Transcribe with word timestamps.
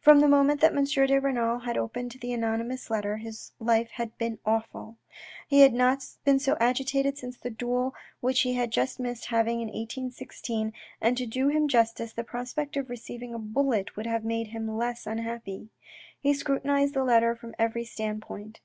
From 0.00 0.20
the 0.20 0.28
moment 0.28 0.60
that 0.60 0.76
M. 0.76 0.84
de 0.84 1.18
Renal 1.18 1.60
had 1.60 1.78
opened 1.78 2.10
the 2.20 2.28
anony 2.34 2.62
mous 2.66 2.90
letter 2.90 3.16
his 3.16 3.52
life 3.58 3.88
had 3.92 4.18
been 4.18 4.38
awful. 4.44 4.98
He 5.48 5.60
had 5.62 5.72
not 5.72 6.04
been 6.26 6.38
so 6.38 6.58
agitated 6.60 7.16
since 7.16 7.38
a 7.42 7.48
duel 7.48 7.94
which 8.20 8.42
he 8.42 8.52
had 8.52 8.70
just 8.70 9.00
missed 9.00 9.24
having 9.28 9.62
in 9.62 9.68
1816, 9.68 10.74
and 11.00 11.16
to 11.16 11.24
do 11.24 11.48
him 11.48 11.68
justice, 11.68 12.12
the 12.12 12.22
prospect 12.22 12.76
of 12.76 12.90
receiving 12.90 13.32
a 13.32 13.38
bullet 13.38 13.96
would 13.96 14.04
have 14.06 14.24
made 14.26 14.48
him 14.48 14.68
less 14.76 15.06
unhappy. 15.06 15.70
He 16.20 16.34
scrutinised 16.34 16.92
the 16.92 17.02
letter 17.02 17.34
from 17.34 17.54
every 17.58 17.86
standpoint. 17.86 18.60